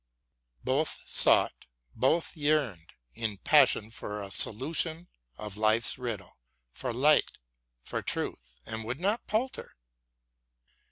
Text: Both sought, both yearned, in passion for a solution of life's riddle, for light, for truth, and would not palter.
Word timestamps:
Both 0.63 1.03
sought, 1.05 1.67
both 1.93 2.35
yearned, 2.35 2.93
in 3.13 3.37
passion 3.37 3.91
for 3.91 4.23
a 4.23 4.31
solution 4.31 5.09
of 5.37 5.57
life's 5.57 5.99
riddle, 5.99 6.39
for 6.73 6.91
light, 6.91 7.33
for 7.83 8.01
truth, 8.01 8.55
and 8.65 8.83
would 8.83 8.99
not 8.99 9.27
palter. 9.27 9.75